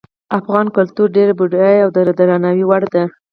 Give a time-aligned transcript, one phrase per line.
[0.39, 3.03] افغان کلتور ډیر بډایه او د درناوي وړ ده